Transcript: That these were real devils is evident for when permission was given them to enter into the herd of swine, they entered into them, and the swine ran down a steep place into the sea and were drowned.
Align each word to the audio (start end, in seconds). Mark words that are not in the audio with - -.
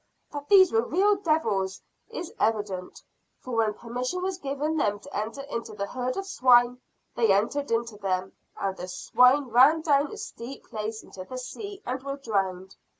That 0.31 0.49
these 0.49 0.71
were 0.71 0.81
real 0.83 1.15
devils 1.17 1.79
is 2.09 2.33
evident 2.39 3.03
for 3.37 3.57
when 3.57 3.75
permission 3.75 4.23
was 4.23 4.39
given 4.39 4.75
them 4.75 4.99
to 4.99 5.15
enter 5.15 5.41
into 5.41 5.73
the 5.75 5.85
herd 5.85 6.17
of 6.17 6.25
swine, 6.25 6.81
they 7.15 7.31
entered 7.31 7.69
into 7.69 7.97
them, 7.97 8.33
and 8.57 8.75
the 8.75 8.87
swine 8.87 9.49
ran 9.49 9.81
down 9.81 10.11
a 10.11 10.17
steep 10.17 10.63
place 10.67 11.03
into 11.03 11.23
the 11.25 11.37
sea 11.37 11.83
and 11.85 12.01
were 12.01 12.17
drowned. 12.17 12.77